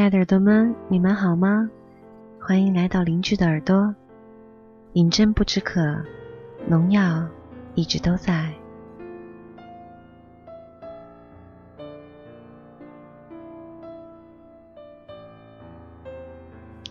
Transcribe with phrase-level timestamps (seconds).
[0.00, 1.68] 亲爱的耳朵们，你们好吗？
[2.40, 3.94] 欢迎来到邻居的耳朵。
[4.94, 5.78] 饮鸩不知渴，
[6.66, 7.28] 农药
[7.74, 8.50] 一直都在。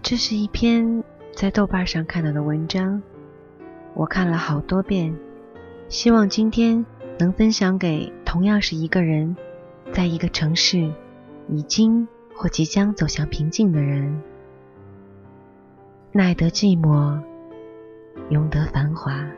[0.03, 1.03] 这是一篇
[1.36, 3.02] 在豆瓣上看到的文章，
[3.95, 5.17] 我看了好多遍，
[5.88, 6.86] 希望今天
[7.17, 9.36] 能分享给同样是一个人，
[9.91, 10.94] 在一个城市
[11.48, 12.08] 已经
[12.42, 14.24] 或即将走向平静的人。
[16.14, 17.22] 耐得寂寞，
[18.30, 19.30] 容得繁华。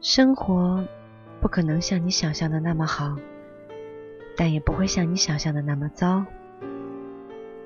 [0.00, 0.82] 生活
[1.38, 3.14] 不可能像你想象的那么好，
[4.34, 6.24] 但也不会像你想象的那么糟。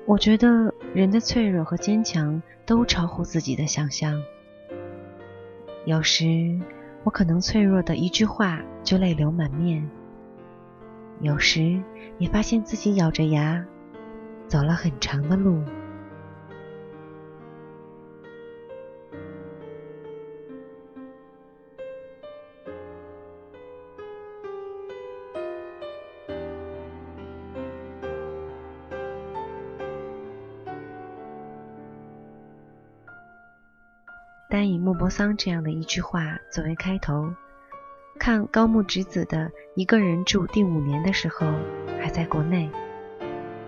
[0.05, 4.21] 我觉得人的脆弱和坚强都超乎自己的想象。
[5.85, 6.59] 有时
[7.03, 9.87] 我可能脆弱的一句话就泪流满面，
[11.21, 11.79] 有时
[12.17, 13.63] 也发现自己咬着牙
[14.47, 15.63] 走了很长的路。
[34.85, 37.33] 莫泊桑这样的一句话作为开头，
[38.19, 41.47] 看高木直子的《一个人住第五年》的时候，
[41.99, 42.69] 还在国内。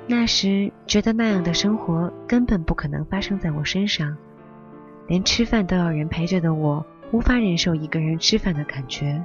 [0.06, 4.16] 那时觉得那样的生活根本不可能发生在我身上，
[5.08, 9.20] 连吃饭都要人陪着的我，无法忍受一个人吃饭的感觉。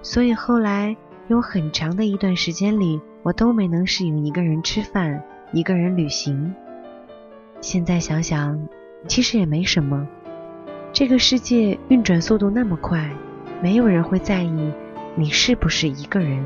[0.00, 0.96] 所以后来
[1.28, 5.22] 有很长的一段时间里，我都没能适应一个人吃饭、
[5.52, 6.54] 一个人旅行。
[7.60, 8.66] 现在想想，
[9.06, 10.08] 其实也没什么。
[10.94, 13.10] 这个世界运转速度那么快，
[13.60, 14.72] 没有人会在意
[15.16, 16.40] 你是不是一个人。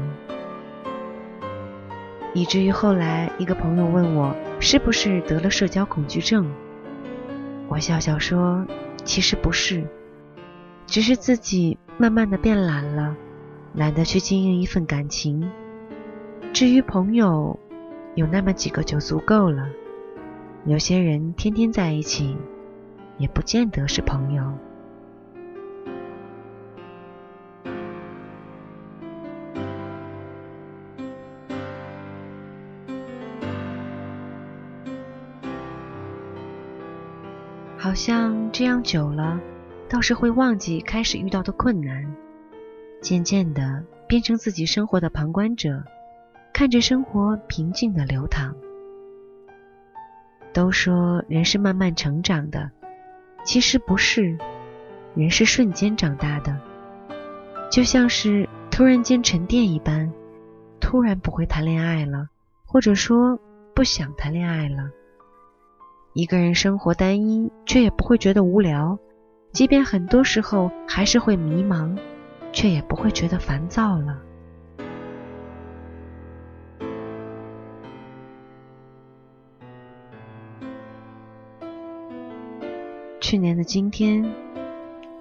[2.33, 6.51] 以至于后来一个朋友问我是不是得了社交恐惧症，
[7.69, 8.67] 我笑笑说
[9.05, 9.85] ：“其实不是，
[10.87, 13.15] 只是自己慢慢的变懒了，
[13.75, 15.47] 懒得去经营一份感情。
[16.55, 17.59] 至于朋友，
[18.15, 19.69] 有那么几个就足够了。
[20.65, 22.35] 有些人天天在一起。”
[23.19, 24.53] 也不见得是朋友。
[37.77, 39.41] 好像这样久了，
[39.89, 42.05] 倒是会忘记开始遇到的困难，
[43.01, 45.83] 渐渐的变成自己生活的旁观者，
[46.53, 48.55] 看着生活平静的流淌。
[50.53, 52.71] 都说人是慢慢成长的。
[53.45, 54.37] 其实不是，
[55.15, 56.61] 人是瞬间长大的，
[57.71, 60.13] 就像是突然间沉淀一般，
[60.81, 62.29] 突然不会谈恋爱了，
[62.67, 63.39] 或者说
[63.75, 64.91] 不想谈恋爱了。
[66.13, 68.99] 一个人生活单一，却也不会觉得无聊，
[69.53, 71.97] 即便很多时候还是会迷茫，
[72.53, 74.19] 却也不会觉得烦躁了。
[83.29, 84.25] 去年的今天，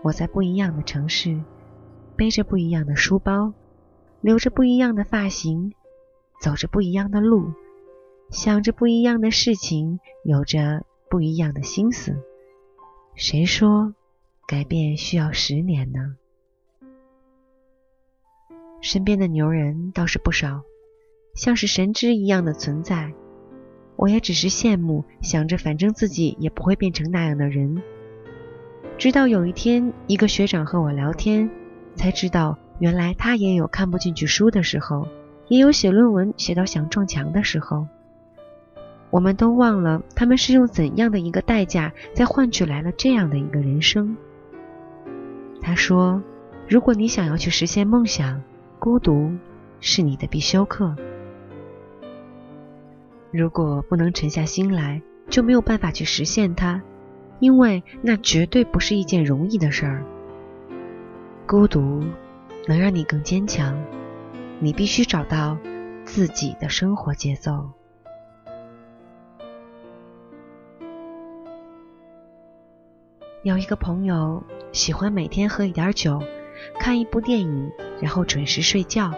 [0.02, 1.42] 我在不一样的城市，
[2.16, 3.52] 背着不一样的书包，
[4.22, 5.74] 留着不一样的发型，
[6.40, 7.52] 走着不一样的路，
[8.30, 12.16] 想着不一样的事情，有着不一样的心思。
[13.14, 13.94] 谁说
[14.48, 16.16] 改变需要十年呢？
[18.80, 20.62] 身边的牛人倒是不少，
[21.36, 23.12] 像是神之一样的存在。
[23.98, 27.84] 我也只是羡慕，想着反正自己也不会变成那样的人。
[28.98, 31.48] 直到有一天，一个学长和我聊天，
[31.96, 35.08] 才知道原来他也有看不进去书的时候，
[35.50, 37.88] 也有写论文写到想撞墙的时候。
[39.12, 44.18] 我们都忘了他们是用怎样的一个代价，在换取来了这样的一个人生。
[45.62, 46.22] 他说
[46.68, 48.42] ：“如果你想要去实现梦想，
[48.80, 49.32] 孤独
[49.80, 50.96] 是你的必修课。
[53.30, 56.82] 如果不能沉下心来，就没有办法去实现它。”
[57.40, 60.04] 因为那绝对不是一件容易的事儿。
[61.46, 62.04] 孤独
[62.68, 63.78] 能让你更坚强，
[64.60, 65.58] 你必须找到
[66.04, 67.70] 自己的生活节奏。
[73.44, 74.44] 有一个朋友
[74.74, 76.22] 喜欢每天喝一点酒，
[76.80, 79.14] 看一部电影，然后准时睡觉。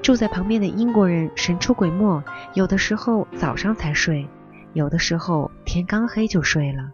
[0.00, 2.22] 住在旁边的英国人神出鬼没，
[2.54, 4.26] 有的时候早上才睡，
[4.72, 6.90] 有的时候天刚黑就睡了。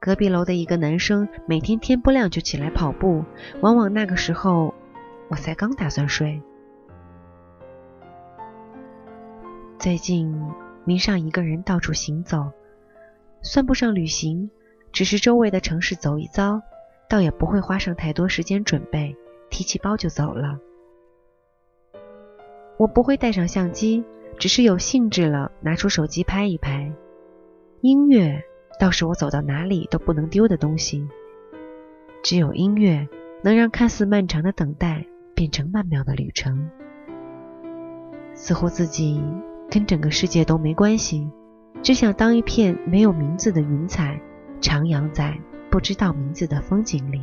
[0.00, 3.24] 隔壁楼的一个男生每天天不亮就起来跑步，
[3.60, 4.72] 往往那个时候
[5.28, 6.40] 我才刚打算睡。
[9.78, 10.40] 最近
[10.84, 12.52] 迷上一个人到处行走，
[13.42, 14.50] 算不上旅行，
[14.92, 16.62] 只是周围的城市走一遭，
[17.08, 19.16] 倒也不会花上太多时间准备，
[19.50, 20.58] 提起包就走了。
[22.76, 24.04] 我不会带上相机，
[24.38, 26.92] 只是有兴致了拿出手机拍一拍。
[27.80, 28.42] 音乐
[28.78, 31.08] 倒是我走到哪里都不能丢的东西，
[32.22, 33.08] 只有音乐
[33.42, 35.04] 能让看似漫长的等待
[35.34, 36.70] 变成曼妙的旅程。
[38.34, 39.22] 似乎自己
[39.70, 41.28] 跟整个世界都没关系，
[41.82, 44.20] 只想当一片没有名字的云彩，
[44.60, 45.36] 徜徉在
[45.70, 47.20] 不知道名字的风景里。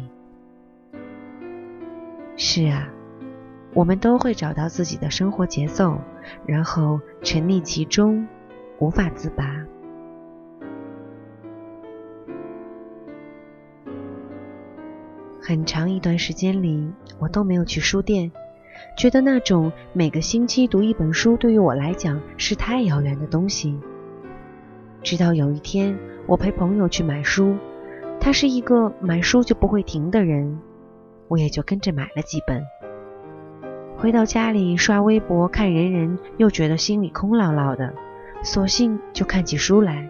[2.35, 2.89] 是啊。
[3.73, 5.99] 我们都会找到自己的生活节奏，
[6.45, 8.25] 然后沉溺其中，
[8.79, 9.65] 无法自拔。
[15.47, 18.31] 很长一段时间里，我都没有去书店，
[18.97, 23.79] 觉得那种每个星期读一本书对于我来讲是太遥远的东西。
[25.03, 25.95] 直到有一天，
[26.25, 27.55] 我陪朋友去买书，
[28.19, 30.59] 他是一个买书就不会停的人，
[31.27, 32.63] 我也就跟着买了几本。
[33.97, 37.93] 回到家里刷微博看人人，又觉得心里空落落的，
[38.41, 40.09] 索性就看起书来。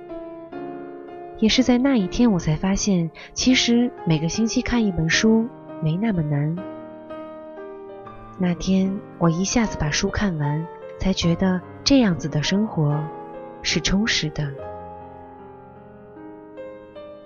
[1.39, 5.47] 也是在那一天，我才发现，其实每个星期看一本书
[5.81, 6.55] 没那么难。
[8.37, 10.65] 那天我一下子把书看完，
[10.99, 13.03] 才觉得这样子的生活
[13.61, 14.51] 是充实的。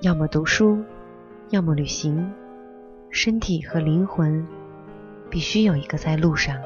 [0.01, 0.83] 要么读书，
[1.49, 2.31] 要么旅行，
[3.09, 4.47] 身体和灵魂。
[5.29, 6.57] 必须有一个在路上。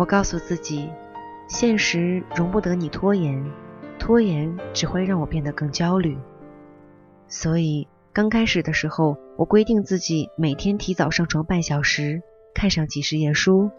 [0.00, 0.88] 我告诉自己，
[1.46, 3.44] 现实容不得你拖延，
[3.98, 6.16] 拖延只会让我变得更焦虑。
[7.28, 12.22] 所以刚开始的时候，我规定自己每天提早上床半小时，
[12.54, 13.70] 看上几十页书，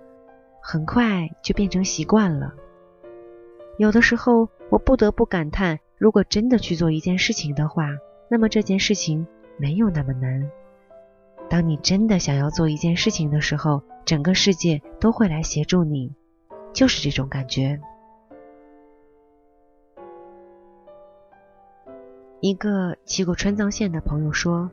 [0.62, 2.54] 很快就变成习惯了。
[3.80, 5.80] 有的时候，我不得不感叹。
[5.98, 7.88] 如果真的去做一件事情的话，
[8.30, 9.26] 那么这件事情
[9.58, 10.52] 没有那么难。
[11.52, 16.14] 当你真的想要做一件事情的时候，整个世界都会来协助你，
[16.72, 17.78] 就是这种感觉。
[22.40, 24.72] 一个骑过川藏线的朋友说：“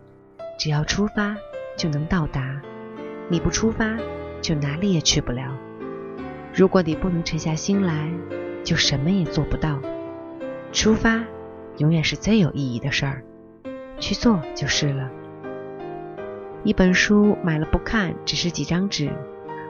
[0.56, 1.36] 只要出发
[1.76, 2.62] 就能到达，
[3.28, 3.98] 你不出发
[4.40, 5.52] 就哪里也去不了。
[6.54, 8.08] 如果你不能沉下心来，
[8.62, 9.80] 就什么也做不到。”
[10.70, 11.24] 出发
[11.78, 13.24] 永远是最有意义的事儿，
[13.98, 15.10] 去做就是了。
[16.68, 19.08] 一本书买了不看，只是几张纸；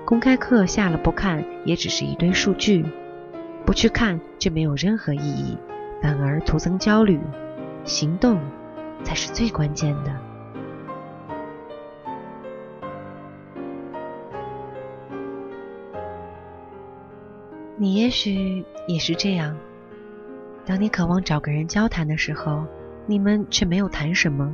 [0.05, 2.85] 公开课下了不看，也只是一堆数据。
[3.65, 5.57] 不去看就没有任何意义，
[6.03, 7.21] 反而徒增焦虑。
[7.85, 8.41] 行动
[9.05, 10.13] 才是最关键的。
[17.77, 19.57] 你也许也是这样。
[20.67, 22.67] 当你渴望找个人交谈的时候，
[23.07, 24.53] 你们却没有谈什么，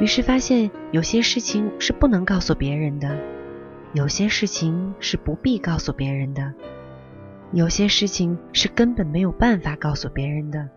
[0.00, 3.16] 于是发现有些事情是不能告诉别人的，
[3.92, 6.52] 有些事情是不必告诉别人的，
[7.52, 10.68] 有些事情是根本没有办法告诉别人的，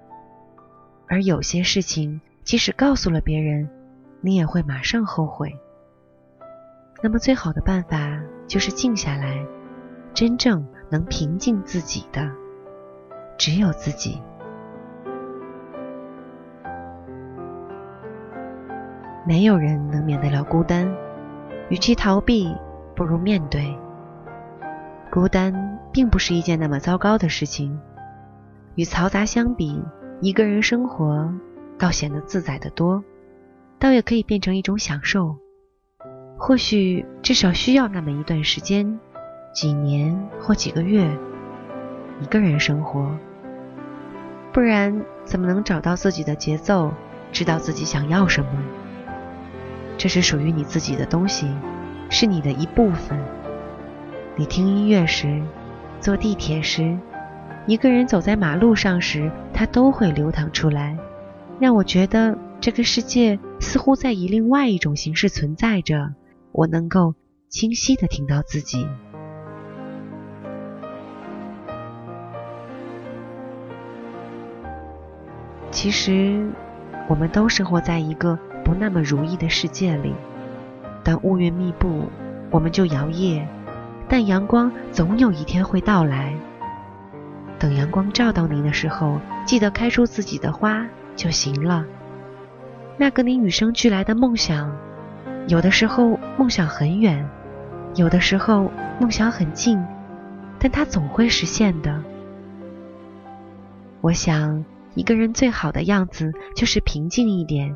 [1.07, 3.67] 而有些事情即使告诉了别人，
[4.21, 5.51] 你也会马上后悔。
[7.01, 9.43] 那么最好的办法就是静下来，
[10.13, 12.31] 真正能平静自己的，
[13.37, 14.21] 只有自己。
[19.27, 20.89] 没有人能免得了孤单，
[21.67, 22.55] 与其逃避，
[22.95, 23.77] 不如面对。
[25.11, 27.77] 孤单并不是一件那么糟糕的事情，
[28.75, 29.83] 与嘈杂相比，
[30.21, 31.29] 一个人生活
[31.77, 33.03] 倒显得自在的多，
[33.77, 35.35] 倒也可以变成一种享受。
[36.37, 38.97] 或许至少需要那么一段时间，
[39.53, 41.05] 几年或几个月，
[42.21, 43.11] 一个人生活，
[44.53, 46.93] 不然怎么能找到自己的节奏，
[47.33, 48.49] 知道自己想要什么？
[49.97, 51.47] 这是属于你自己的东西，
[52.09, 53.19] 是你的一部分。
[54.35, 55.41] 你听音乐时，
[55.99, 56.97] 坐地铁时，
[57.65, 60.95] 一个人走在马路上时，它都会流淌出来，
[61.59, 66.13] 让我觉得这个世界似乎在以另外一种形式存在着。
[66.51, 67.13] 我能够
[67.49, 68.87] 清晰的听到自己。
[75.69, 76.49] 其实，
[77.07, 78.37] 我们都生活在一个。
[78.63, 80.13] 不那么如意的世界里，
[81.01, 82.09] 当乌云密布，
[82.51, 83.41] 我们就摇曳；
[84.09, 86.35] 但阳光总有一天会到来，
[87.57, 90.85] 等阳光照到你的时候，记得开出自己的花
[91.15, 91.85] 就行了。
[92.97, 94.69] 那个你与生俱来的梦想，
[95.47, 97.25] 有的时候梦想很远，
[97.95, 99.81] 有的时候梦想很近，
[100.59, 102.03] 但它总会实现的。
[104.01, 104.65] 我想，
[104.97, 107.75] 一个人最好的样子就是平静一点，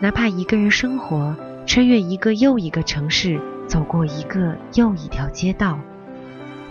[0.00, 5.78] 哪怕一个人生活，穿越一个又一个城市，走过一个又一条街道，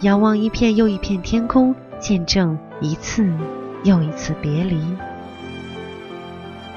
[0.01, 1.73] 仰望一片又一片天空。
[1.97, 3.31] 见证一次
[3.85, 4.77] 又一次别离，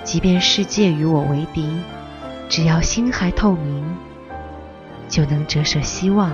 [0.05, 1.69] 即便世界与我为敌，
[2.49, 3.85] 只要心还透明，
[5.09, 6.31] 就能折射希望。